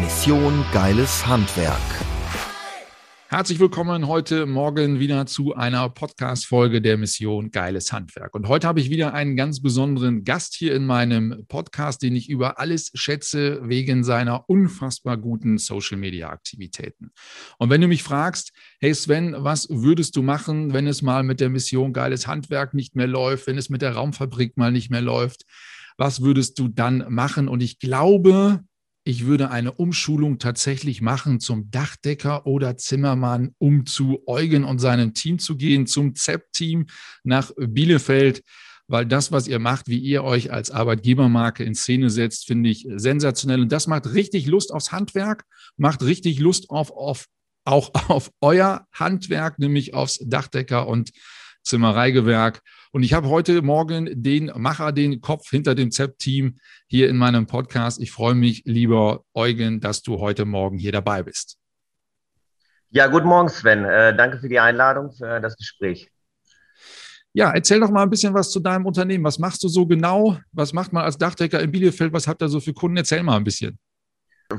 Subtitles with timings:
[0.00, 1.80] Mission Geiles Handwerk.
[3.28, 8.34] Herzlich willkommen heute Morgen wieder zu einer Podcast-Folge der Mission Geiles Handwerk.
[8.34, 12.28] Und heute habe ich wieder einen ganz besonderen Gast hier in meinem Podcast, den ich
[12.28, 17.10] über alles schätze, wegen seiner unfassbar guten Social-Media-Aktivitäten.
[17.56, 21.40] Und wenn du mich fragst, hey Sven, was würdest du machen, wenn es mal mit
[21.40, 25.02] der Mission Geiles Handwerk nicht mehr läuft, wenn es mit der Raumfabrik mal nicht mehr
[25.02, 25.44] läuft?
[25.96, 27.48] Was würdest du dann machen?
[27.48, 28.60] Und ich glaube,
[29.06, 35.14] ich würde eine Umschulung tatsächlich machen zum Dachdecker oder Zimmermann, um zu Eugen und seinem
[35.14, 36.86] Team zu gehen, zum ZEP-Team
[37.22, 38.42] nach Bielefeld,
[38.88, 42.84] weil das, was ihr macht, wie ihr euch als Arbeitgebermarke in Szene setzt, finde ich
[42.96, 43.60] sensationell.
[43.60, 45.44] Und das macht richtig Lust aufs Handwerk,
[45.76, 47.26] macht richtig Lust auf, auf
[47.64, 51.12] auch auf euer Handwerk, nämlich aufs Dachdecker und
[51.62, 52.60] Zimmereigewerk.
[52.92, 57.46] Und ich habe heute Morgen den Macher, den Kopf hinter dem ZEP-Team hier in meinem
[57.46, 58.00] Podcast.
[58.00, 61.58] Ich freue mich, lieber Eugen, dass du heute Morgen hier dabei bist.
[62.90, 63.84] Ja, guten Morgen, Sven.
[63.84, 66.10] Äh, danke für die Einladung, für das Gespräch.
[67.32, 69.24] Ja, erzähl doch mal ein bisschen was zu deinem Unternehmen.
[69.24, 70.38] Was machst du so genau?
[70.52, 72.12] Was macht man als Dachdecker in Bielefeld?
[72.14, 72.96] Was habt ihr so für Kunden?
[72.96, 73.78] Erzähl mal ein bisschen.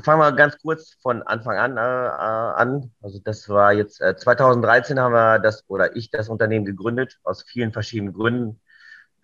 [0.02, 2.92] Fangen wir ganz kurz von Anfang an äh, an.
[3.00, 7.42] Also das war jetzt äh, 2013 haben wir das oder ich das Unternehmen gegründet aus
[7.42, 8.60] vielen verschiedenen Gründen,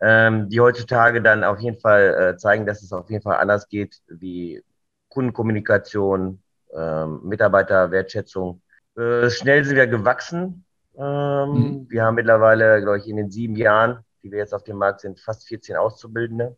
[0.00, 3.68] ähm, die heutzutage dann auf jeden Fall äh, zeigen, dass es auf jeden Fall anders
[3.68, 4.62] geht wie
[5.10, 6.42] Kundenkommunikation,
[6.74, 8.62] ähm, Mitarbeiterwertschätzung.
[8.96, 10.64] Äh, schnell sind wir gewachsen.
[10.96, 11.86] Ähm, mhm.
[11.90, 15.02] Wir haben mittlerweile, glaube ich, in den sieben Jahren, die wir jetzt auf dem Markt
[15.02, 16.56] sind, fast 14 Auszubildende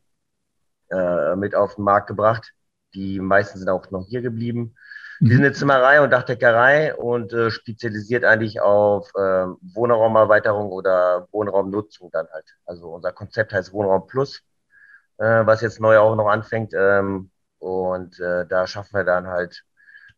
[0.91, 2.53] äh, mit auf den Markt gebracht
[2.95, 4.75] die meisten sind auch noch hier geblieben.
[5.21, 12.11] Wir sind eine Zimmerei und Dachdeckerei und äh, spezialisiert eigentlich auf äh, Wohnraumerweiterung oder Wohnraumnutzung
[12.11, 12.45] dann halt.
[12.67, 14.43] Also unser Konzept heißt Wohnraum Plus,
[15.19, 16.75] äh, was jetzt neu auch noch anfängt.
[16.75, 19.65] Ähm, und äh, da schaffen wir dann halt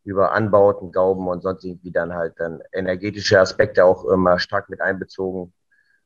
[0.03, 4.81] über Anbauten, Gauben und sonst irgendwie dann halt dann energetische Aspekte auch immer stark mit
[4.81, 5.53] einbezogen.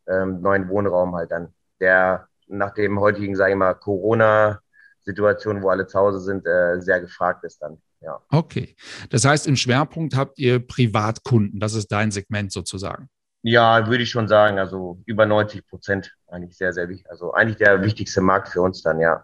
[0.07, 4.59] Ähm, neuen Wohnraum halt dann, der nach dem heutigen, sage ich mal, Corona
[5.03, 7.77] Situation, wo alle zu Hause sind, äh, sehr gefragt ist dann.
[8.01, 8.19] Ja.
[8.29, 8.75] Okay.
[9.09, 11.59] Das heißt, im Schwerpunkt habt ihr Privatkunden.
[11.59, 13.09] Das ist dein Segment sozusagen.
[13.43, 14.59] Ja, würde ich schon sagen.
[14.59, 17.09] Also über 90 Prozent eigentlich sehr, sehr wichtig.
[17.09, 19.23] Also eigentlich der wichtigste Markt für uns dann, ja.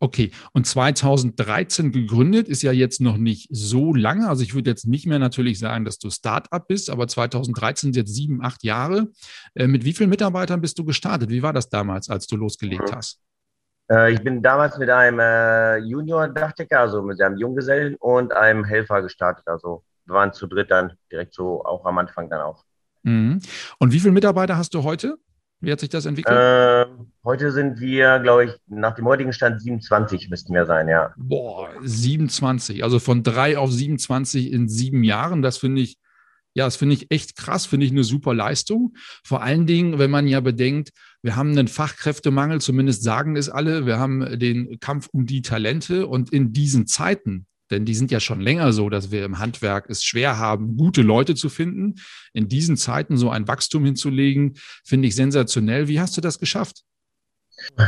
[0.00, 4.28] Okay, und 2013 gegründet ist ja jetzt noch nicht so lange.
[4.28, 7.96] Also ich würde jetzt nicht mehr natürlich sagen, dass du Start-up bist, aber 2013 sind
[7.96, 9.10] jetzt sieben, acht Jahre.
[9.54, 11.30] Äh, mit wie vielen Mitarbeitern bist du gestartet?
[11.30, 12.96] Wie war das damals, als du losgelegt mhm.
[12.96, 13.20] hast?
[13.90, 19.02] Äh, ich bin damals mit einem äh, Junior-Dachdecker, also mit einem Junggesellen und einem Helfer
[19.02, 19.46] gestartet.
[19.46, 22.64] Also wir waren zu dritt dann direkt so auch am Anfang dann auch.
[23.02, 23.40] Mhm.
[23.78, 25.16] Und wie viele Mitarbeiter hast du heute?
[25.60, 26.36] Wie hat sich das entwickelt?
[26.36, 26.86] Äh,
[27.24, 31.14] heute sind wir, glaube ich, nach dem heutigen Stand 27 müssten wir sein, ja.
[31.16, 32.84] Boah, 27.
[32.84, 35.40] Also von drei auf 27 in sieben Jahren.
[35.40, 35.96] Das finde ich,
[36.54, 38.94] ja, das finde ich echt krass, finde ich eine super Leistung.
[39.24, 43.86] Vor allen Dingen, wenn man ja bedenkt, wir haben einen Fachkräftemangel, zumindest sagen es alle.
[43.86, 48.20] Wir haben den Kampf um die Talente und in diesen Zeiten, denn die sind ja
[48.20, 51.96] schon länger so, dass wir im Handwerk es schwer haben, gute Leute zu finden.
[52.32, 54.54] In diesen Zeiten so ein Wachstum hinzulegen,
[54.84, 55.88] finde ich sensationell.
[55.88, 56.82] Wie hast du das geschafft?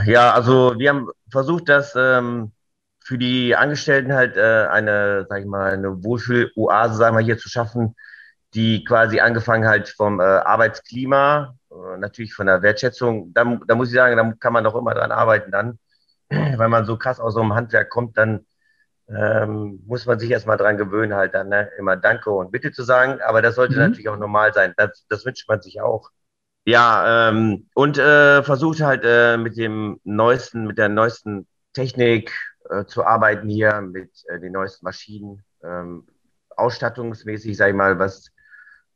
[0.07, 2.53] Ja, also wir haben versucht, dass ähm,
[3.05, 7.49] für die Angestellten halt äh, eine, sag ich mal, eine Wohlfühl-Oase, sagen wir hier zu
[7.49, 7.95] schaffen,
[8.55, 13.89] die quasi angefangen halt vom äh, Arbeitsklima äh, natürlich von der Wertschätzung, da, da muss
[13.89, 15.79] ich sagen, da kann man doch immer dran arbeiten dann.
[16.29, 18.47] Weil man so krass aus so einem Handwerk kommt, dann
[19.09, 21.71] ähm, muss man sich erstmal dran gewöhnen, halt dann ne?
[21.79, 23.21] immer Danke und Bitte zu sagen.
[23.21, 23.81] Aber das sollte mhm.
[23.81, 24.75] natürlich auch normal sein.
[24.77, 26.11] Das, das wünscht man sich auch.
[26.65, 32.33] Ja, ähm, und äh, versucht halt äh, mit dem neuesten, mit der neuesten Technik
[32.69, 36.09] äh, zu arbeiten hier, mit äh, den neuesten Maschinen, ähm,
[36.57, 38.33] ausstattungsmäßig, sag ich mal, was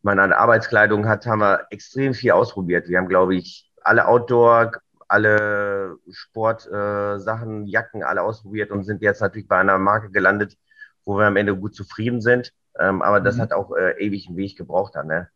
[0.03, 2.89] man an Arbeitskleidung hat, haben wir extrem viel ausprobiert.
[2.89, 4.73] Wir haben, glaube ich, alle Outdoor,
[5.09, 10.57] alle Sportsachen, äh, Jacken, alle ausprobiert und sind jetzt natürlich bei einer Marke gelandet,
[11.05, 12.53] wo wir am Ende gut zufrieden sind.
[12.79, 13.41] Ähm, aber das mhm.
[13.41, 15.09] hat auch äh, ewig einen Weg gebraucht dann.
[15.09, 15.29] Ne?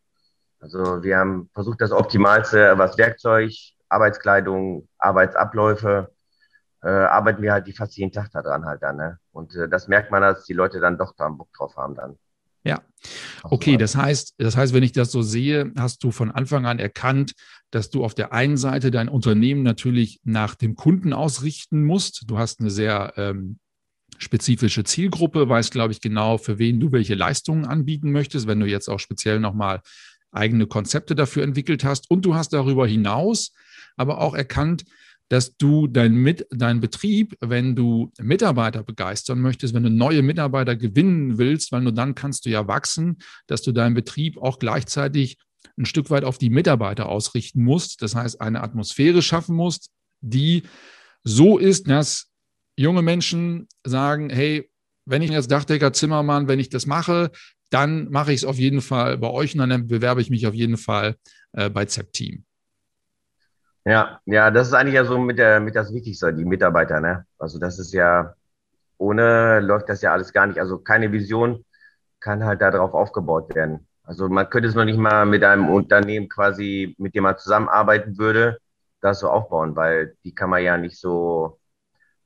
[0.61, 3.53] Also wir haben versucht, das Optimalste, was Werkzeug,
[3.89, 6.11] Arbeitskleidung, Arbeitsabläufe,
[6.83, 8.97] äh, arbeiten wir halt die fast jeden Tag daran halt dann.
[8.97, 9.19] Ne?
[9.33, 12.19] Und äh, das merkt man, dass die Leute dann doch da Bock drauf haben dann.
[12.65, 12.83] Ja.
[13.43, 16.79] Okay, das heißt, das heißt, wenn ich das so sehe, hast du von Anfang an
[16.79, 17.35] erkannt,
[17.71, 22.25] dass du auf der einen Seite dein Unternehmen natürlich nach dem Kunden ausrichten musst.
[22.27, 23.59] Du hast eine sehr ähm,
[24.17, 28.67] spezifische Zielgruppe, weißt, glaube ich, genau, für wen du welche Leistungen anbieten möchtest, wenn du
[28.67, 29.83] jetzt auch speziell nochmal
[30.31, 32.11] eigene Konzepte dafür entwickelt hast.
[32.11, 33.53] Und du hast darüber hinaus
[33.97, 34.85] aber auch erkannt,
[35.29, 40.77] dass du dein, Mit, dein Betrieb, wenn du Mitarbeiter begeistern möchtest, wenn du neue Mitarbeiter
[40.77, 45.39] gewinnen willst, weil nur dann kannst du ja wachsen, dass du deinen Betrieb auch gleichzeitig
[45.79, 48.03] ein Stück weit auf die Mitarbeiter ausrichten musst.
[48.03, 49.91] Das heißt, eine Atmosphäre schaffen musst,
[50.21, 50.63] die
[51.25, 52.31] so ist, dass
[52.77, 54.71] junge Menschen sagen, hey,
[55.07, 57.31] wenn ich jetzt Dachdecker, Zimmermann, wenn ich das mache,
[57.71, 60.55] dann mache ich es auf jeden Fall bei euch und dann bewerbe ich mich auf
[60.55, 61.17] jeden Fall
[61.53, 62.45] äh, bei ZEP Team.
[63.85, 67.27] Ja, ja, das ist eigentlich ja so mit der, mit das Wichtigste, die Mitarbeiter, ne?
[67.39, 68.35] Also das ist ja,
[68.99, 70.61] ohne läuft das ja alles gar nicht.
[70.61, 71.65] Also keine Vision
[72.21, 73.89] kann halt darauf aufgebaut werden.
[74.05, 78.19] Also man könnte es noch nicht mal mit einem Unternehmen quasi, mit dem man zusammenarbeiten
[78.19, 78.59] würde,
[79.03, 81.59] das so aufbauen, weil die kann man ja nicht so,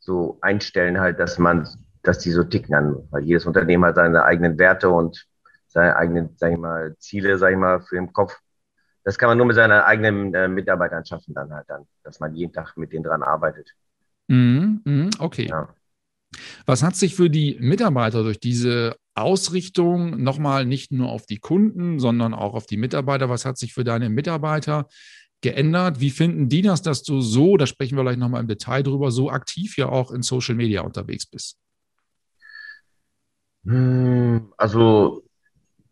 [0.01, 1.69] so einstellen halt, dass man,
[2.03, 5.27] dass die so ticken dann, weil jedes Unternehmen hat seine eigenen Werte und
[5.69, 8.37] seine eigenen, sag ich mal, Ziele, sag ich mal, für den Kopf
[9.09, 12.35] das kann man nur mit seinen eigenen äh, Mitarbeitern schaffen, dann halt dann, dass man
[12.35, 13.73] jeden Tag mit denen dran arbeitet.
[14.27, 15.49] Mhm, mhm, okay.
[15.49, 15.75] Ja.
[16.67, 21.99] Was hat sich für die Mitarbeiter durch diese Ausrichtung nochmal nicht nur auf die Kunden,
[21.99, 24.87] sondern auch auf die Mitarbeiter, was hat sich für deine Mitarbeiter
[25.41, 26.01] geändert?
[26.01, 29.11] Wie finden die das, dass du so, da sprechen wir gleich nochmal im Detail drüber,
[29.11, 31.57] so aktiv ja auch in Social Media unterwegs bist?
[33.65, 35.23] Hm, also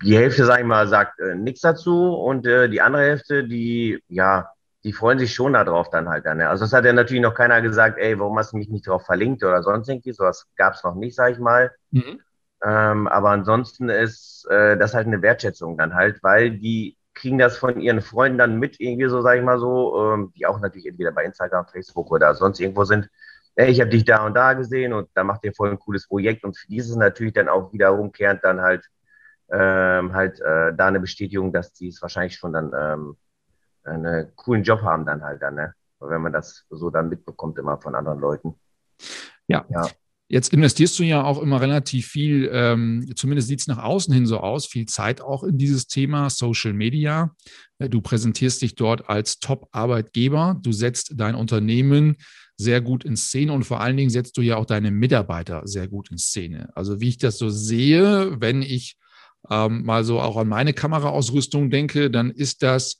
[0.02, 4.02] die Hälfte, sag ich mal, sagt äh, nichts dazu und äh, die andere Hälfte, die,
[4.08, 4.50] ja,
[4.84, 6.38] die freuen sich schon darauf dann halt dann.
[6.38, 6.50] Ja.
[6.50, 9.04] Also das hat ja natürlich noch keiner gesagt, ey, warum hast du mich nicht drauf
[9.04, 11.72] verlinkt oder sonst irgendwie, sowas gab es noch nicht, sag ich mal.
[11.90, 12.20] Mhm.
[12.62, 17.56] Ähm, aber ansonsten ist äh, das halt eine Wertschätzung dann halt, weil die kriegen das
[17.58, 20.86] von ihren Freunden dann mit, irgendwie so, sag ich mal so, ähm, die auch natürlich
[20.86, 23.08] entweder bei Instagram, Facebook oder sonst irgendwo sind.
[23.54, 26.06] Ey, ich habe dich da und da gesehen und da macht ihr voll ein cooles
[26.06, 28.84] Projekt und für dieses natürlich dann auch wieder umkehrend dann halt
[29.50, 33.16] ähm, halt äh, da eine Bestätigung, dass die es wahrscheinlich schon dann ähm,
[33.84, 35.74] einen coolen Job haben dann halt dann, ne?
[36.00, 38.54] Wenn man das so dann mitbekommt immer von anderen Leuten.
[39.48, 39.64] Ja.
[39.68, 39.88] ja.
[40.28, 44.26] Jetzt investierst du ja auch immer relativ viel, ähm, zumindest sieht es nach außen hin
[44.26, 47.34] so aus, viel Zeit auch in dieses Thema Social Media.
[47.78, 50.58] Äh, du präsentierst dich dort als Top-Arbeitgeber.
[50.60, 52.16] Du setzt dein Unternehmen
[52.56, 55.86] sehr gut in Szene und vor allen Dingen setzt du ja auch deine Mitarbeiter sehr
[55.88, 56.70] gut in Szene.
[56.74, 58.96] Also wie ich das so sehe, wenn ich
[59.50, 62.98] ähm, mal so auch an meine Kameraausrüstung denke, dann ist das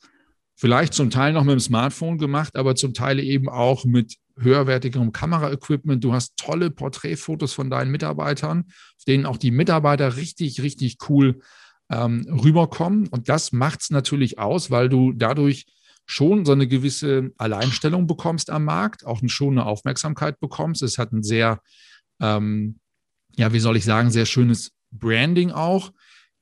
[0.57, 5.13] vielleicht zum Teil noch mit dem Smartphone gemacht, aber zum Teil eben auch mit höherwertigerem
[5.13, 6.03] Kameraequipment.
[6.03, 11.41] Du hast tolle Porträtfotos von deinen Mitarbeitern, auf denen auch die Mitarbeiter richtig, richtig cool
[11.91, 13.09] ähm, rüberkommen.
[13.09, 15.67] Und das macht es natürlich aus, weil du dadurch
[16.07, 20.83] schon so eine gewisse Alleinstellung bekommst am Markt, auch schon eine Aufmerksamkeit bekommst.
[20.83, 21.61] Es hat ein sehr,
[22.21, 22.79] ähm,
[23.37, 25.93] ja, wie soll ich sagen, sehr schönes Branding auch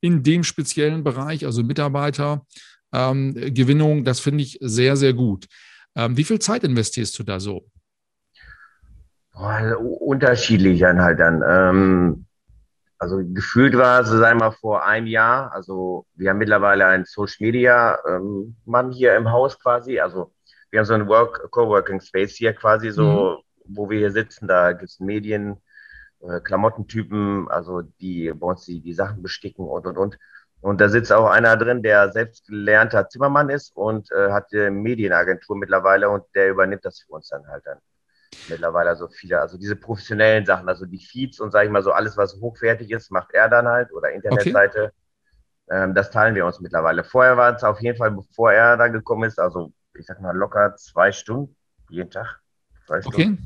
[0.05, 2.47] in dem speziellen Bereich, also Mitarbeitergewinnung.
[2.93, 5.47] Ähm, das finde ich sehr, sehr gut.
[5.97, 7.65] Ähm, wie viel Zeit investierst du da so?
[9.33, 11.43] Boah, unterschiedlich dann halt dann.
[11.49, 12.27] Ähm,
[12.99, 15.51] also gefühlt war es, sagen wir mal, vor einem Jahr.
[15.53, 20.01] Also wir haben mittlerweile einen Social Media ähm, Mann hier im Haus quasi.
[20.01, 20.35] Also
[20.71, 23.77] wir haben so einen Work Coworking Space hier quasi so, mhm.
[23.77, 24.49] wo wir hier sitzen.
[24.49, 25.63] Da gibt es Medien,
[26.29, 30.19] äh, Klamottentypen, also die bei uns die, die Sachen besticken und und und.
[30.61, 34.71] Und da sitzt auch einer drin, der selbst gelernter Zimmermann ist und äh, hat eine
[34.71, 37.79] Medienagentur mittlerweile und der übernimmt das für uns dann halt dann.
[38.49, 41.83] Mittlerweile so also viele, also diese professionellen Sachen, also die Feeds und sage ich mal
[41.83, 44.93] so alles, was hochwertig ist, macht er dann halt oder Internetseite.
[45.67, 45.85] Okay.
[45.85, 47.05] Ähm, das teilen wir uns mittlerweile.
[47.05, 50.37] Vorher war es auf jeden Fall, bevor er da gekommen ist, also ich sag mal
[50.37, 51.55] locker zwei Stunden
[51.91, 52.41] jeden Tag.
[52.87, 53.39] Zwei Stunden, okay.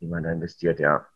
[0.00, 1.06] Die man da investiert, ja.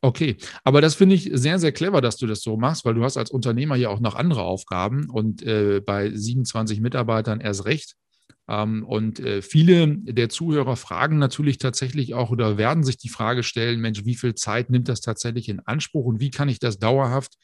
[0.00, 3.04] Okay, aber das finde ich sehr, sehr clever, dass du das so machst, weil du
[3.04, 7.94] hast als Unternehmer ja auch noch andere Aufgaben und äh, bei 27 Mitarbeitern erst recht.
[8.48, 13.42] Ähm, und äh, viele der Zuhörer fragen natürlich tatsächlich auch oder werden sich die Frage
[13.42, 16.78] stellen, Mensch, wie viel Zeit nimmt das tatsächlich in Anspruch und wie kann ich das
[16.78, 17.34] dauerhaft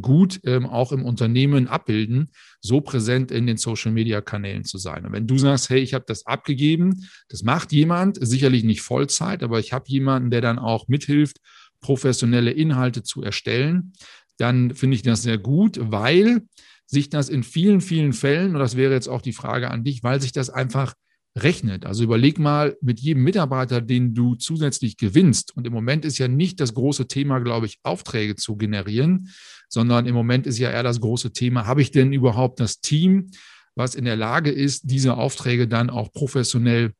[0.00, 2.30] gut ähm, auch im Unternehmen abbilden,
[2.60, 5.06] so präsent in den Social-Media-Kanälen zu sein.
[5.06, 9.42] Und wenn du sagst, hey, ich habe das abgegeben, das macht jemand, sicherlich nicht Vollzeit,
[9.42, 11.38] aber ich habe jemanden, der dann auch mithilft,
[11.80, 13.92] professionelle Inhalte zu erstellen,
[14.36, 16.42] dann finde ich das sehr gut, weil
[16.86, 20.02] sich das in vielen, vielen Fällen, und das wäre jetzt auch die Frage an dich,
[20.02, 20.94] weil sich das einfach
[21.36, 21.86] rechnet.
[21.86, 25.54] Also überleg mal mit jedem Mitarbeiter, den du zusätzlich gewinnst.
[25.56, 29.28] Und im Moment ist ja nicht das große Thema, glaube ich, Aufträge zu generieren,
[29.68, 33.30] sondern im Moment ist ja eher das große Thema, habe ich denn überhaupt das Team,
[33.74, 36.92] was in der Lage ist, diese Aufträge dann auch professionell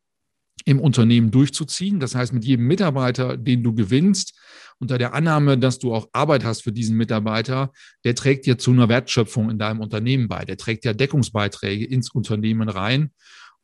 [0.65, 1.99] im Unternehmen durchzuziehen.
[2.01, 4.39] Das heißt, mit jedem Mitarbeiter, den du gewinnst,
[4.81, 7.73] unter der Annahme, dass du auch Arbeit hast für diesen Mitarbeiter,
[8.05, 10.45] der trägt dir zu einer Wertschöpfung in deinem Unternehmen bei.
[10.45, 13.11] Der trägt ja Deckungsbeiträge ins Unternehmen rein.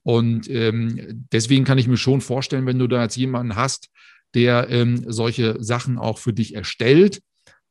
[0.02, 3.90] Und ähm, deswegen kann ich mir schon vorstellen, wenn du da jetzt jemanden hast,
[4.34, 7.22] der ähm, solche Sachen auch für dich erstellt,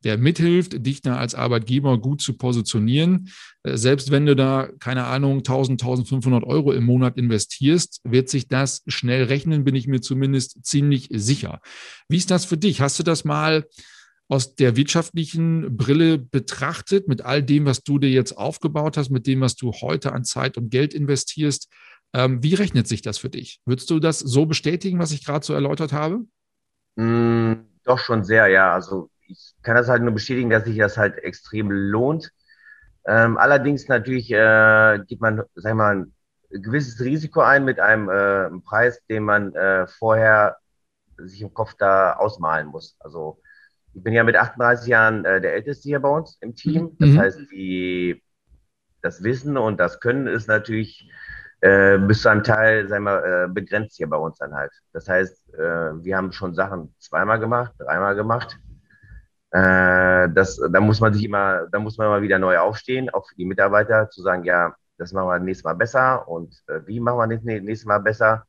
[0.03, 3.29] der mithilft, dich da als Arbeitgeber gut zu positionieren.
[3.63, 8.48] Äh, selbst wenn du da, keine Ahnung, 1000, 1500 Euro im Monat investierst, wird sich
[8.48, 11.62] das schnell rechnen, bin ich mir zumindest ziemlich sicher.
[12.10, 12.81] Wie ist das für dich?
[12.81, 13.65] Hast du das mal
[14.29, 19.27] aus der wirtschaftlichen Brille betrachtet, mit all dem, was du dir jetzt aufgebaut hast, mit
[19.27, 21.69] dem, was du heute an Zeit und Geld investierst?
[22.15, 23.60] Ähm, wie rechnet sich das für dich?
[23.65, 26.25] Würdest du das so bestätigen, was ich gerade so erläutert habe?
[26.95, 28.74] Mm, doch schon sehr, ja.
[28.74, 32.31] Also ich kann das halt nur bestätigen, dass sich das halt extrem lohnt.
[33.05, 36.13] Ähm, allerdings natürlich äh, gibt man, sag ich mal, ein
[36.61, 40.57] gewisses Risiko ein mit einem äh, Preis, den man äh, vorher
[41.17, 42.95] sich im Kopf da ausmalen muss.
[42.99, 43.39] Also
[43.93, 46.95] ich bin ja mit 38 Jahren äh, der Älteste hier bei uns im Team.
[46.99, 47.19] Das mhm.
[47.19, 48.23] heißt, die,
[49.01, 51.09] das Wissen und das Können ist natürlich
[51.61, 54.71] äh, bis zu einem Teil, sagen wir, äh, begrenzt hier bei uns dann halt.
[54.93, 58.59] Das heißt, äh, wir haben schon Sachen zweimal gemacht, dreimal gemacht
[59.53, 63.27] äh, das, da muss man sich immer, da muss man immer wieder neu aufstehen, auch
[63.27, 67.00] für die Mitarbeiter, zu sagen, ja, das machen wir nächstes Mal besser und äh, wie
[67.00, 68.48] machen wir das nächste Mal besser.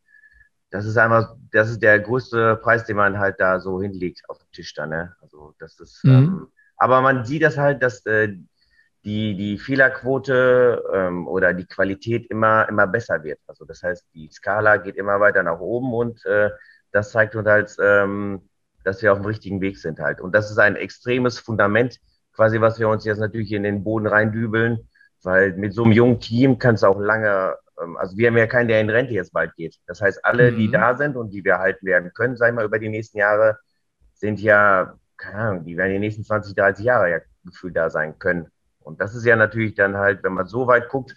[0.70, 4.38] Das ist einfach, das ist der größte Preis, den man halt da so hinlegt auf
[4.38, 4.90] dem Tisch dann.
[4.90, 5.14] Ne?
[5.20, 6.10] Also das ist, mhm.
[6.10, 6.46] ähm,
[6.78, 8.36] aber man sieht das halt, dass äh,
[9.04, 13.40] die, die Fehlerquote ähm, oder die Qualität immer, immer besser wird.
[13.46, 16.50] Also das heißt, die Skala geht immer weiter nach oben und äh,
[16.92, 18.48] das zeigt uns halt, ähm,
[18.84, 20.20] dass wir auf dem richtigen Weg sind halt.
[20.20, 21.98] Und das ist ein extremes Fundament,
[22.32, 24.88] quasi, was wir uns jetzt natürlich in den Boden reindübeln,
[25.22, 28.46] weil mit so einem jungen Team kann es auch lange, ähm, also wir haben ja
[28.46, 29.78] keinen, der in Rente jetzt bald geht.
[29.86, 30.56] Das heißt, alle, mhm.
[30.58, 33.58] die da sind und die wir halten werden können, sagen wir über die nächsten Jahre,
[34.14, 38.18] sind ja, keine Ahnung, die werden die nächsten 20, 30 Jahre ja gefühlt da sein
[38.18, 38.48] können.
[38.80, 41.14] Und das ist ja natürlich dann halt, wenn man so weit guckt,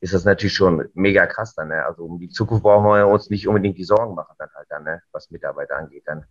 [0.00, 1.68] ist das natürlich schon mega krass dann.
[1.68, 1.84] Ne?
[1.84, 4.84] Also um die Zukunft brauchen wir uns nicht unbedingt die Sorgen machen dann halt dann,
[4.84, 5.02] ne?
[5.10, 6.24] was Mitarbeiter angeht dann.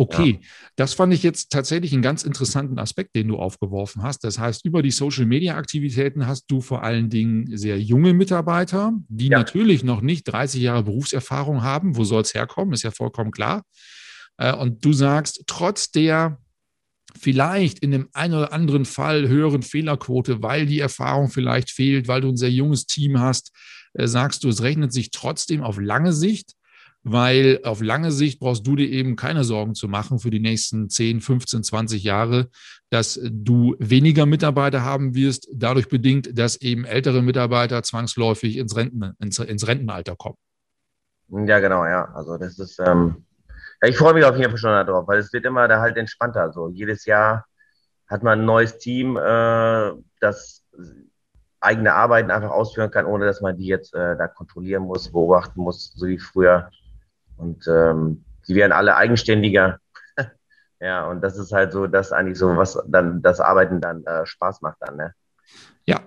[0.00, 0.48] Okay, ja.
[0.76, 4.24] das fand ich jetzt tatsächlich einen ganz interessanten Aspekt, den du aufgeworfen hast.
[4.24, 9.36] Das heißt, über die Social-Media-Aktivitäten hast du vor allen Dingen sehr junge Mitarbeiter, die ja.
[9.36, 11.96] natürlich noch nicht 30 Jahre Berufserfahrung haben.
[11.96, 12.72] Wo soll es herkommen?
[12.72, 13.62] Ist ja vollkommen klar.
[14.38, 16.38] Äh, und du sagst, trotz der
[17.20, 22.22] vielleicht in dem einen oder anderen Fall höheren Fehlerquote, weil die Erfahrung vielleicht fehlt, weil
[22.22, 23.52] du ein sehr junges Team hast,
[23.92, 26.54] äh, sagst du, es rechnet sich trotzdem auf lange Sicht
[27.02, 30.88] weil auf lange Sicht brauchst du dir eben keine Sorgen zu machen für die nächsten
[30.88, 32.48] 10, 15, 20 Jahre,
[32.90, 39.14] dass du weniger Mitarbeiter haben wirst, dadurch bedingt, dass eben ältere Mitarbeiter zwangsläufig ins, Renten,
[39.18, 40.36] ins, ins Rentenalter kommen.
[41.28, 42.06] Ja, genau, ja.
[42.14, 43.24] Also das ist, ähm,
[43.82, 45.96] ja, ich freue mich auf jeden Fall schon darauf, weil es wird immer da halt
[45.96, 46.52] entspannter.
[46.52, 47.46] So jedes Jahr
[48.08, 50.64] hat man ein neues Team, äh, das
[51.60, 55.60] eigene Arbeiten einfach ausführen kann, ohne dass man die jetzt äh, da kontrollieren muss, beobachten
[55.60, 56.70] muss, so wie früher.
[57.40, 59.78] Und ähm, sie werden alle eigenständiger.
[60.80, 64.26] ja, und das ist halt so, das eigentlich so, was dann das Arbeiten dann äh,
[64.26, 65.14] Spaß macht dann, ne?
[65.86, 66.00] Ja.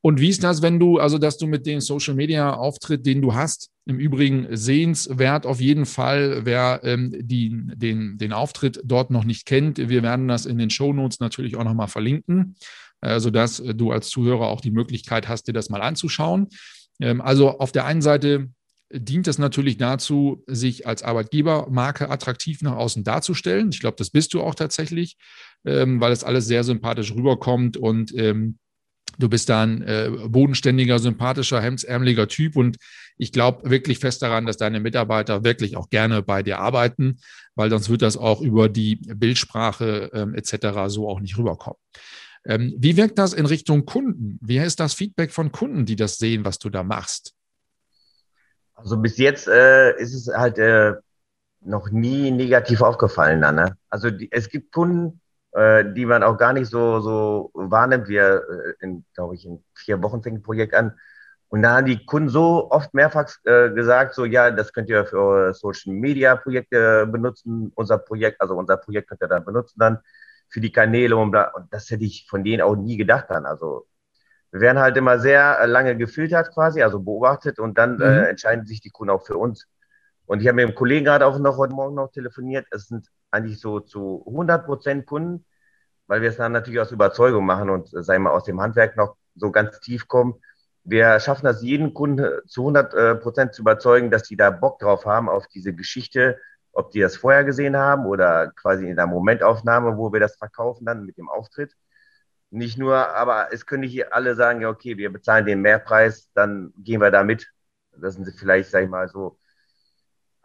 [0.00, 3.20] Und wie ist das, wenn du, also dass du mit dem Social Media Auftritt, den
[3.20, 9.10] du hast, im Übrigen sehenswert auf jeden Fall, wer ähm, die, den, den Auftritt dort
[9.10, 9.78] noch nicht kennt.
[9.78, 12.54] Wir werden das in den Show Notes natürlich auch nochmal verlinken,
[13.00, 16.48] äh, sodass du als Zuhörer auch die Möglichkeit hast, dir das mal anzuschauen.
[17.00, 18.48] Ähm, also auf der einen Seite
[18.90, 23.70] dient das natürlich dazu, sich als Arbeitgebermarke attraktiv nach außen darzustellen.
[23.70, 25.16] Ich glaube, das bist du auch tatsächlich,
[25.64, 28.58] ähm, weil es alles sehr sympathisch rüberkommt und ähm,
[29.18, 32.76] du bist da ein äh, bodenständiger, sympathischer, hemdsärmeliger Typ und
[33.16, 37.18] ich glaube wirklich fest daran, dass deine Mitarbeiter wirklich auch gerne bei dir arbeiten,
[37.56, 40.86] weil sonst wird das auch über die Bildsprache ähm, etc.
[40.86, 41.78] so auch nicht rüberkommen.
[42.46, 44.38] Ähm, wie wirkt das in Richtung Kunden?
[44.40, 47.34] Wie ist das Feedback von Kunden, die das sehen, was du da machst?
[48.78, 50.94] Also bis jetzt äh, ist es halt äh,
[51.60, 53.42] noch nie negativ aufgefallen.
[53.42, 53.76] Dann, ne?
[53.90, 55.20] Also die, es gibt Kunden,
[55.52, 58.08] äh, die man auch gar nicht so, so wahrnimmt.
[58.08, 58.42] Wir,
[58.80, 60.98] äh, glaube ich, in vier Wochen fängt ein Projekt an.
[61.48, 65.06] Und da haben die Kunden so oft mehrfach äh, gesagt, so ja, das könnt ihr
[65.06, 67.72] für Social Media Projekte benutzen.
[67.74, 69.98] Unser Projekt, also unser Projekt könnt ihr dann benutzen dann
[70.50, 71.50] für die Kanäle und bla.
[71.54, 73.46] Und das hätte ich von denen auch nie gedacht dann.
[73.46, 73.86] Also
[74.50, 78.02] werden halt immer sehr lange gefiltert quasi, also beobachtet und dann mhm.
[78.02, 79.66] äh, entscheiden sich die Kunden auch für uns.
[80.26, 82.66] Und ich habe mit dem Kollegen gerade auch noch heute Morgen noch telefoniert.
[82.70, 85.44] Es sind eigentlich so zu 100 Prozent Kunden,
[86.06, 88.60] weil wir es dann natürlich aus Überzeugung machen und, äh, sagen wir mal, aus dem
[88.60, 90.34] Handwerk noch so ganz tief kommen.
[90.84, 94.78] Wir schaffen das, jeden Kunden zu 100 äh, Prozent zu überzeugen, dass die da Bock
[94.78, 96.38] drauf haben, auf diese Geschichte,
[96.72, 100.86] ob die das vorher gesehen haben oder quasi in der Momentaufnahme, wo wir das verkaufen,
[100.86, 101.74] dann mit dem Auftritt.
[102.50, 106.72] Nicht nur, aber es können nicht alle sagen, ja, okay, wir bezahlen den Mehrpreis, dann
[106.78, 107.46] gehen wir da mit.
[107.96, 109.38] Das sind vielleicht, sag ich mal, so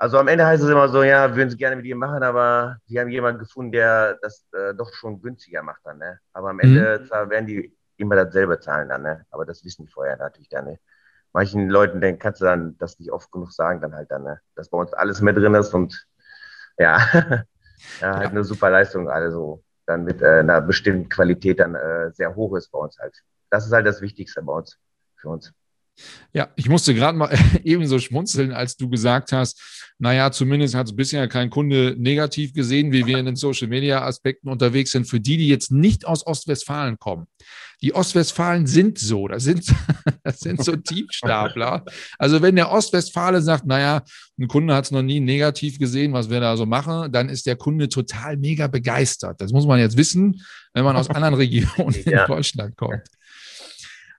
[0.04, 2.78] also am Ende heißt es immer so, ja, würden sie gerne mit ihr machen, aber
[2.88, 6.20] wir haben jemanden gefunden, der das äh, doch schon günstiger macht dann, ne?
[6.34, 7.30] Aber am Ende mhm.
[7.30, 9.26] werden die immer dasselbe zahlen dann, ne?
[9.30, 10.80] Aber das wissen die vorher natürlich dann, ne?
[11.32, 14.42] Manchen Leuten denken, kannst du dann das nicht oft genug sagen, dann halt dann, ne?
[14.56, 16.06] Dass bei uns alles mit drin ist und
[16.78, 16.98] ja,
[18.02, 18.30] ja halt ja.
[18.30, 22.70] eine super Leistung, also dann mit äh, einer bestimmten Qualität dann äh, sehr hoch ist
[22.70, 23.24] bei uns halt.
[23.50, 24.80] Das ist halt das Wichtigste bei uns,
[25.16, 25.54] für uns.
[26.34, 29.62] Ja, ich musste gerade mal ebenso schmunzeln, als du gesagt hast,
[30.00, 34.04] naja, zumindest hat es bisher kein Kunde negativ gesehen, wie wir in den Social Media
[34.04, 35.06] Aspekten unterwegs sind.
[35.06, 37.28] Für die, die jetzt nicht aus Ostwestfalen kommen.
[37.82, 39.66] Die Ostwestfalen sind so, das sind,
[40.24, 41.84] das sind so Tiefstapler.
[42.18, 44.04] Also wenn der Ostwestfale sagt, naja,
[44.40, 47.46] ein Kunde hat es noch nie negativ gesehen, was wir da so machen, dann ist
[47.46, 49.42] der Kunde total mega begeistert.
[49.42, 50.42] Das muss man jetzt wissen,
[50.74, 52.22] wenn man aus anderen Regionen ja.
[52.22, 53.04] in Deutschland kommt.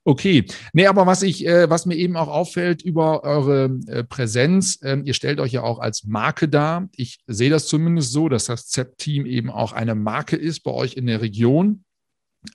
[0.06, 0.44] Okay,
[0.74, 4.98] nee, aber was ich, äh, was mir eben auch auffällt über eure äh, Präsenz, äh,
[5.02, 6.90] ihr stellt euch ja auch als Marke dar.
[6.94, 10.94] Ich sehe das zumindest so, dass das ZEP-Team eben auch eine Marke ist bei euch
[10.94, 11.84] in der Region.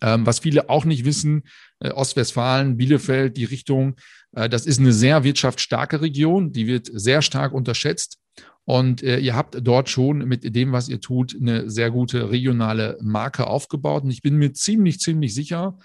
[0.01, 1.41] Ähm, was viele auch nicht wissen,
[1.79, 3.95] äh, Ostwestfalen, Bielefeld, die Richtung,
[4.33, 8.19] äh, das ist eine sehr wirtschaftsstarke Region, die wird sehr stark unterschätzt.
[8.65, 12.99] Und äh, ihr habt dort schon mit dem, was ihr tut, eine sehr gute regionale
[13.01, 14.03] Marke aufgebaut.
[14.03, 15.79] Und ich bin mir ziemlich, ziemlich sicher,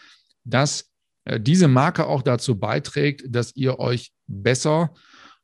[0.45, 0.91] dass
[1.41, 4.95] diese Marke auch dazu beiträgt, dass ihr euch besser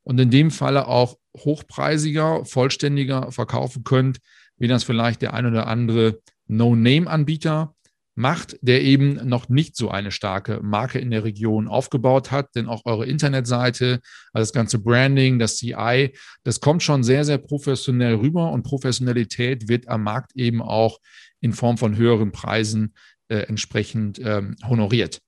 [0.02, 4.18] und in dem Falle auch hochpreisiger, vollständiger verkaufen könnt,
[4.58, 7.74] wie das vielleicht der ein oder andere No-Name-Anbieter
[8.16, 12.54] macht, der eben noch nicht so eine starke Marke in der Region aufgebaut hat.
[12.54, 14.00] Denn auch eure Internetseite,
[14.32, 19.68] also das ganze Branding, das CI, das kommt schon sehr, sehr professionell rüber und Professionalität
[19.68, 20.98] wird am Markt eben auch
[21.40, 22.94] in Form von höheren Preisen
[23.28, 25.20] äh, entsprechend ähm, honoriert.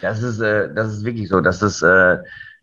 [0.00, 1.40] Das ist, äh, das ist wirklich so.
[1.40, 2.18] Das ist, äh,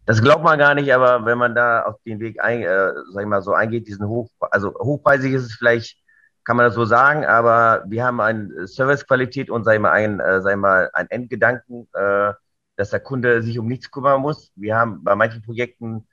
[0.06, 3.22] das glaubt man gar nicht, aber wenn man da auf den Weg ein, äh, sag
[3.24, 5.98] ich mal, so eingeht, diesen hoch, also hochpreisig ist es vielleicht,
[6.44, 10.20] kann man das so sagen, aber wir haben eine Servicequalität und sag ich mal, ein,
[10.20, 12.34] äh, sag ich mal, ein Endgedanken, äh,
[12.76, 14.52] dass der Kunde sich um nichts kümmern muss.
[14.56, 16.06] Wir haben bei manchen Projekten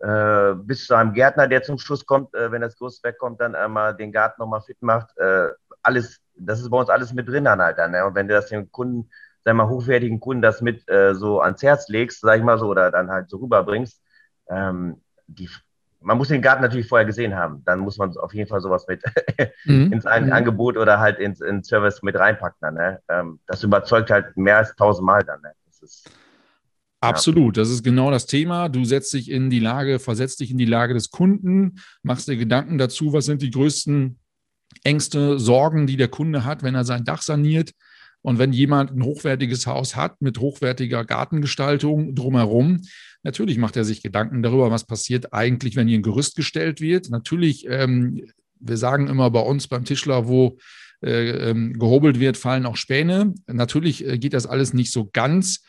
[0.00, 3.54] äh, bis zu einem Gärtner, der zum Schluss kommt, äh, wenn das Großwerk kommt, dann
[3.54, 5.16] einmal den Garten nochmal fit macht.
[5.18, 5.48] Äh,
[5.82, 7.92] alles, das ist bei uns alles mit drin dann halt dann.
[7.92, 8.04] Ne?
[8.04, 9.10] Und wenn du das dem Kunden
[9.48, 12.66] sag mal, hochwertigen Kunden das mit äh, so ans Herz legst, sag ich mal so,
[12.66, 13.98] oder dann halt so rüberbringst,
[14.50, 15.48] ähm, die,
[16.02, 17.62] man muss den Garten natürlich vorher gesehen haben.
[17.64, 19.02] Dann muss man auf jeden Fall sowas mit
[19.64, 19.90] mhm.
[19.90, 20.32] ins mhm.
[20.32, 22.58] Angebot oder halt ins, ins Service mit reinpacken.
[22.60, 23.00] Dann, ne?
[23.08, 25.40] Ähm, das überzeugt halt mehr als tausendmal dann.
[25.40, 25.52] Ne?
[25.64, 26.10] Das ist,
[27.00, 28.68] Absolut, das ist genau das Thema.
[28.68, 32.36] Du setzt dich in die Lage, versetzt dich in die Lage des Kunden, machst dir
[32.36, 34.18] Gedanken dazu, was sind die größten
[34.84, 37.72] Ängste, Sorgen, die der Kunde hat, wenn er sein Dach saniert.
[38.22, 42.80] Und wenn jemand ein hochwertiges Haus hat mit hochwertiger Gartengestaltung drumherum,
[43.22, 47.10] natürlich macht er sich Gedanken darüber, was passiert eigentlich, wenn hier ein Gerüst gestellt wird.
[47.10, 48.22] Natürlich, ähm,
[48.60, 50.58] wir sagen immer bei uns beim Tischler, wo
[51.00, 53.34] äh, ähm, gehobelt wird, fallen auch Späne.
[53.46, 55.62] Natürlich äh, geht das alles nicht so ganz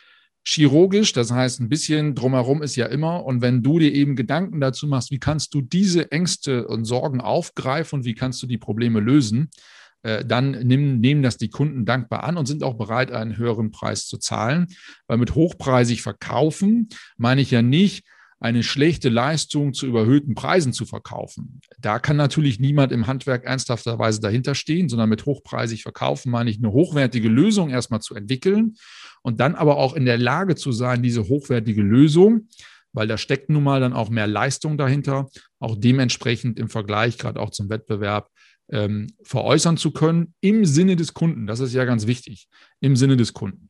[0.44, 3.24] chirurgisch, das heißt, ein bisschen drumherum ist ja immer.
[3.26, 7.22] Und wenn du dir eben Gedanken dazu machst, wie kannst du diese Ängste und Sorgen
[7.22, 9.52] aufgreifen und wie kannst du die Probleme lösen,
[10.02, 14.08] dann nehmen, nehmen das die Kunden dankbar an und sind auch bereit, einen höheren Preis
[14.08, 14.68] zu zahlen.
[15.08, 18.06] Weil mit hochpreisig verkaufen meine ich ja nicht,
[18.40, 21.60] eine schlechte Leistung zu überhöhten Preisen zu verkaufen.
[21.80, 26.58] Da kann natürlich niemand im Handwerk ernsthafterweise dahinter stehen, sondern mit hochpreisig verkaufen meine ich
[26.58, 28.76] eine hochwertige Lösung erstmal zu entwickeln
[29.24, 32.48] und dann aber auch in der Lage zu sein, diese hochwertige Lösung,
[32.94, 35.28] weil da steckt nun mal dann auch mehr Leistung dahinter,
[35.60, 38.30] auch dementsprechend im Vergleich gerade auch zum Wettbewerb
[38.72, 41.48] ähm, veräußern zu können im Sinne des Kunden.
[41.48, 42.48] Das ist ja ganz wichtig,
[42.80, 43.70] im Sinne des Kunden.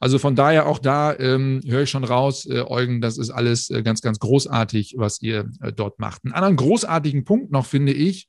[0.00, 3.70] Also von daher auch da ähm, höre ich schon raus, äh, Eugen, das ist alles
[3.70, 6.24] äh, ganz, ganz großartig, was ihr äh, dort macht.
[6.24, 8.28] Einen anderen großartigen Punkt noch finde ich,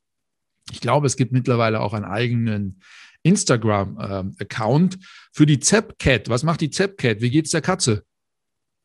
[0.71, 2.81] ich glaube, es gibt mittlerweile auch einen eigenen
[3.23, 4.97] Instagram-Account
[5.31, 6.29] für die Zapcat.
[6.29, 7.21] Was macht die Zapcat?
[7.21, 8.03] Wie geht es der Katze?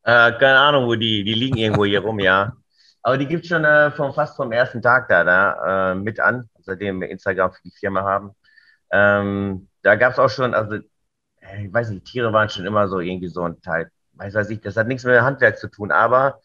[0.03, 2.57] Äh, keine Ahnung, wo die, die liegen irgendwo hier rum, ja.
[3.03, 6.21] Aber die gibt es schon äh, vom, fast vom ersten Tag da, da äh, mit
[6.21, 8.31] an seitdem wir Instagram für die Firma haben.
[8.93, 13.01] Ähm, da gab es auch schon, also ich weiß nicht, Tiere waren schon immer so
[13.01, 13.91] irgendwie so ein Teil.
[14.13, 16.41] Weiß weiß ich, das hat nichts mit dem Handwerk zu tun, aber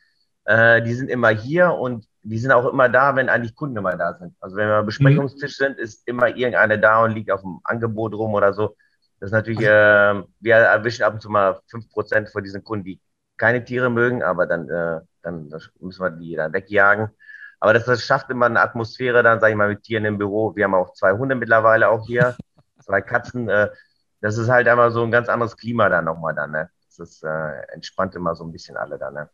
[0.45, 3.97] äh, die sind immer hier und die sind auch immer da, wenn eigentlich Kunden immer
[3.97, 4.33] da sind.
[4.39, 8.13] Also wenn wir am Besprechungstisch sind, ist immer irgendeine da und liegt auf dem Angebot
[8.13, 8.77] rum oder so.
[9.19, 12.85] Das ist natürlich, äh, wir erwischen ab und zu mal fünf Prozent von diesen Kunden,
[12.85, 13.01] die
[13.37, 17.09] keine Tiere mögen, aber dann, äh, dann müssen wir die dann wegjagen.
[17.59, 20.55] Aber das, das schafft immer eine Atmosphäre dann, sage ich mal, mit Tieren im Büro.
[20.55, 22.35] Wir haben auch zwei Hunde mittlerweile auch hier,
[22.79, 23.49] zwei Katzen.
[23.49, 23.69] Äh,
[24.21, 26.69] das ist halt einfach so ein ganz anderes Klima dann nochmal dann, ne?
[26.85, 29.29] Das ist, äh, entspannt immer so ein bisschen alle dann, ne?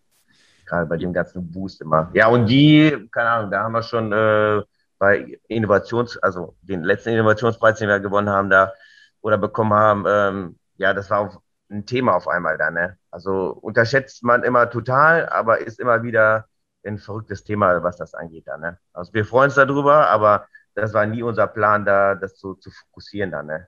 [0.65, 2.11] Gerade bei dem ganzen Boost immer.
[2.13, 4.61] Ja, und die, keine Ahnung, da haben wir schon äh,
[4.99, 8.73] bei Innovations, also den letzten Innovationspreis, den wir gewonnen haben, da
[9.21, 12.97] oder bekommen haben, ähm, ja, das war auch ein Thema auf einmal da, ne?
[13.11, 16.45] Also unterschätzt man immer total, aber ist immer wieder
[16.85, 18.77] ein verrücktes Thema, was das angeht da, ne?
[18.93, 22.71] Also wir freuen uns darüber, aber das war nie unser Plan, da das zu, zu
[22.71, 23.67] fokussieren da, ne?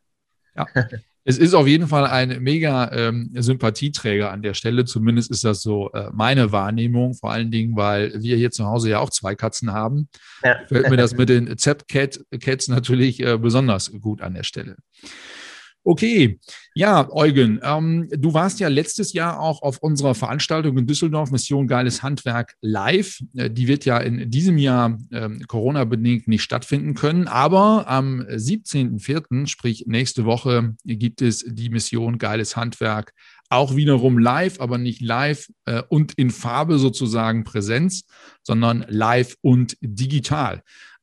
[0.55, 0.67] Ja.
[1.23, 4.85] Es ist auf jeden Fall ein mega ähm, Sympathieträger an der Stelle.
[4.85, 7.13] Zumindest ist das so äh, meine Wahrnehmung.
[7.13, 10.09] Vor allen Dingen, weil wir hier zu Hause ja auch zwei Katzen haben.
[10.43, 10.57] Ja.
[10.67, 14.77] Fällt mir das mit den Z-Cats natürlich äh, besonders gut an der Stelle.
[15.84, 16.39] Okay,
[16.76, 21.67] ja, Eugen, ähm, du warst ja letztes Jahr auch auf unserer Veranstaltung in Düsseldorf, Mission
[21.67, 23.20] Geiles Handwerk live.
[23.36, 29.48] Äh, die wird ja in diesem Jahr ähm, Corona-bedingt nicht stattfinden können, aber am 17.04.,
[29.48, 33.13] sprich nächste Woche, gibt es die Mission Geiles Handwerk
[33.50, 38.06] auch wiederum live, aber nicht live äh, und in Farbe sozusagen Präsenz,
[38.44, 40.62] sondern live und digital.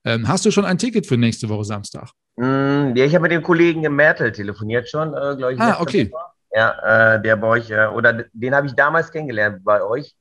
[0.09, 2.09] Ähm, hast du schon ein Ticket für nächste Woche Samstag?
[2.37, 5.61] Mm, ja, ich habe mit dem Kollegen im Mertel telefoniert schon, äh, glaube ich.
[5.61, 6.11] Ah, okay.
[6.11, 6.23] Woche.
[6.51, 10.17] Ja, äh, der bei euch, äh, oder den habe ich damals kennengelernt bei euch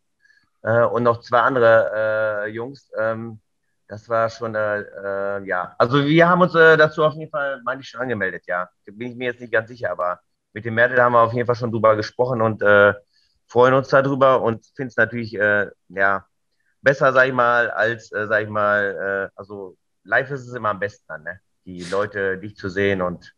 [0.63, 2.91] äh, und noch zwei andere äh, Jungs.
[2.99, 3.39] Ähm,
[3.87, 7.87] das war schon, äh, ja, also wir haben uns dazu auf jeden Fall, meine ich,
[7.87, 8.67] schon angemeldet, ja.
[8.85, 10.19] Da bin ich mir jetzt nicht ganz sicher, aber
[10.51, 12.61] mit dem Mertel haben wir auf jeden Fall schon drüber gesprochen und
[13.47, 16.25] freuen uns darüber und finden es natürlich, ja,
[16.87, 21.03] besser, sag ich mal, als, sag ich mal, also live ist es immer am besten
[21.09, 21.39] dann, ne?
[21.65, 23.33] die Leute, dich zu sehen und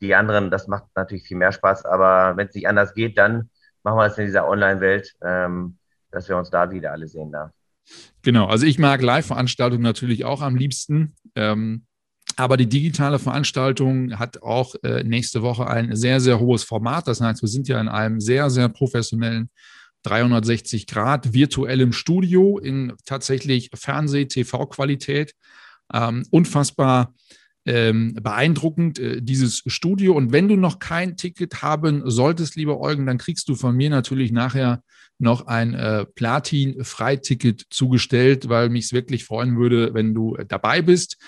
[0.00, 1.84] die anderen, das macht natürlich viel mehr Spaß.
[1.84, 3.50] Aber wenn es nicht anders geht, dann
[3.82, 5.78] machen wir es in dieser Online-Welt, ähm,
[6.10, 7.52] dass wir uns da wieder alle sehen da.
[8.22, 11.16] Genau, also ich mag Live-Veranstaltungen natürlich auch am liebsten.
[11.34, 11.86] Ähm,
[12.36, 17.08] aber die digitale Veranstaltung hat auch äh, nächste Woche ein sehr, sehr hohes Format.
[17.08, 19.50] Das heißt, wir sind ja in einem sehr, sehr professionellen
[20.02, 25.34] 360 Grad virtuellem Studio in tatsächlich Fernseh-TV-Qualität.
[25.92, 27.14] Ähm, unfassbar
[27.64, 30.14] ähm, beeindruckend, äh, dieses Studio.
[30.14, 33.90] Und wenn du noch kein Ticket haben solltest, lieber Eugen, dann kriegst du von mir
[33.90, 34.82] natürlich nachher
[35.18, 40.82] noch ein äh, Platin-Freiticket zugestellt, weil mich es wirklich freuen würde, wenn du äh, dabei
[40.82, 41.18] bist.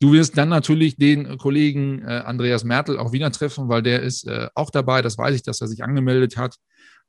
[0.00, 4.26] Du wirst dann natürlich den Kollegen äh, Andreas Mertel auch wieder treffen, weil der ist
[4.26, 5.02] äh, auch dabei.
[5.02, 6.56] Das weiß ich, dass er sich angemeldet hat.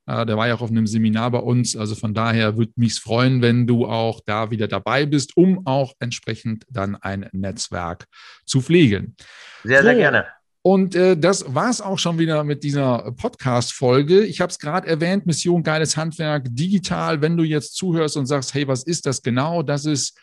[0.06, 1.76] Der war ja auch auf einem Seminar bei uns.
[1.76, 5.94] Also von daher würde mich freuen, wenn du auch da wieder dabei bist, um auch
[5.98, 8.06] entsprechend dann ein Netzwerk
[8.44, 9.16] zu pflegen.
[9.64, 9.84] Sehr, so.
[9.84, 10.26] sehr gerne.
[10.62, 14.24] Und äh, das war es auch schon wieder mit dieser Podcast-Folge.
[14.24, 17.20] Ich habe es gerade erwähnt, Mission Geiles Handwerk digital.
[17.20, 19.62] Wenn du jetzt zuhörst und sagst, hey, was ist das genau?
[19.62, 20.18] Das ist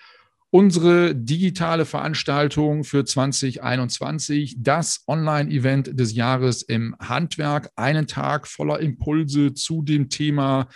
[0.53, 7.71] unsere digitale Veranstaltung für 2021, das Online-Event des Jahres im Handwerk.
[7.75, 10.67] Einen Tag voller Impulse zu dem Thema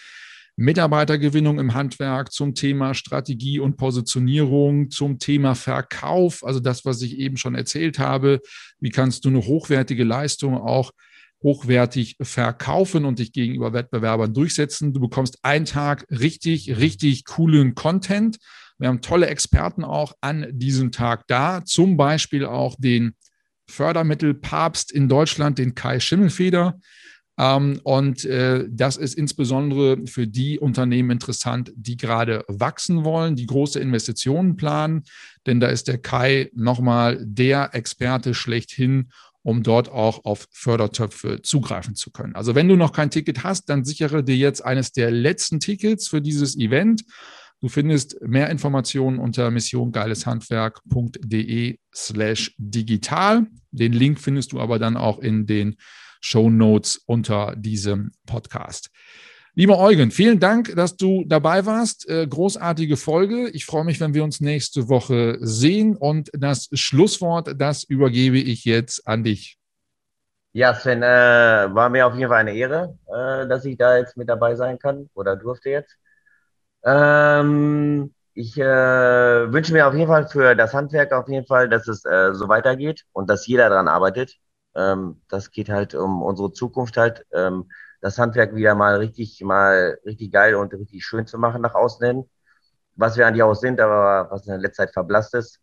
[0.55, 7.19] Mitarbeitergewinnung im Handwerk, zum Thema Strategie und Positionierung, zum Thema Verkauf, also das, was ich
[7.19, 8.41] eben schon erzählt habe.
[8.79, 10.89] Wie kannst du eine hochwertige Leistung auch
[11.43, 14.91] hochwertig verkaufen und dich gegenüber Wettbewerbern durchsetzen?
[14.91, 18.39] Du bekommst einen Tag richtig, richtig coolen Content
[18.77, 23.13] wir haben tolle Experten auch an diesem Tag da, zum Beispiel auch den
[23.69, 26.79] Fördermittelpapst in Deutschland, den Kai Schimmelfeder.
[27.39, 33.45] Ähm, und äh, das ist insbesondere für die Unternehmen interessant, die gerade wachsen wollen, die
[33.45, 35.03] große Investitionen planen,
[35.45, 39.11] denn da ist der Kai nochmal der Experte schlechthin,
[39.43, 42.35] um dort auch auf Fördertöpfe zugreifen zu können.
[42.35, 46.07] Also wenn du noch kein Ticket hast, dann sichere dir jetzt eines der letzten Tickets
[46.07, 47.03] für dieses Event.
[47.59, 53.47] Du findest mehr Informationen unter missiongeileshandwerk.de slash digital.
[53.71, 55.75] Den Link findest du aber dann auch in den
[56.21, 58.91] Show Notes unter diesem Podcast.
[59.55, 62.07] Lieber Eugen, vielen Dank, dass du dabei warst.
[62.07, 63.49] Äh, großartige Folge.
[63.49, 65.97] Ich freue mich, wenn wir uns nächste Woche sehen.
[65.97, 69.57] Und das Schlusswort, das übergebe ich jetzt an dich.
[70.53, 74.15] Ja, Sven, äh, war mir auf jeden Fall eine Ehre, äh, dass ich da jetzt
[74.15, 75.97] mit dabei sein kann oder durfte jetzt.
[76.83, 78.63] Ähm, ich äh,
[79.51, 82.47] wünsche mir auf jeden Fall für das Handwerk auf jeden Fall, dass es äh, so
[82.49, 84.35] weitergeht und dass jeder daran arbeitet.
[84.75, 87.25] Ähm, das geht halt um unsere Zukunft halt.
[87.33, 87.69] Ähm,
[88.01, 92.05] das Handwerk wieder mal richtig, mal richtig geil und richtig schön zu machen nach außen
[92.05, 92.29] hin.
[92.95, 95.59] Was wir eigentlich auch sind, aber was in der letzten Zeit verblasst ist.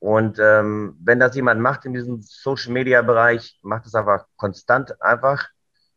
[0.00, 5.00] Und ähm, wenn das jemand macht in diesem Social Media Bereich, macht es einfach konstant
[5.02, 5.48] einfach,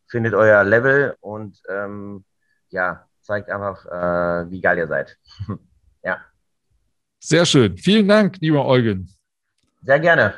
[0.07, 2.25] findet euer Level und ähm,
[2.69, 5.15] ja, zeigt einfach, äh, wie geil ihr seid.
[6.03, 6.17] ja.
[7.19, 7.77] Sehr schön.
[7.77, 9.07] Vielen Dank, lieber Eugen.
[9.83, 10.33] Sehr gerne.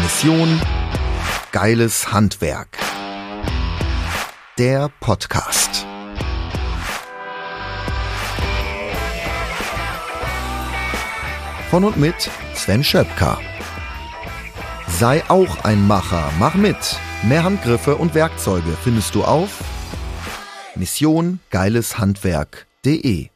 [0.00, 0.60] Mission
[1.50, 2.78] Geiles Handwerk.
[4.58, 5.84] Der Podcast.
[11.68, 13.40] Von und mit Sven Schöpker.
[14.86, 16.96] Sei auch ein Macher, mach mit.
[17.24, 19.73] Mehr Handgriffe und Werkzeuge findest du auf
[20.76, 23.33] Mission Geileshandwerk.de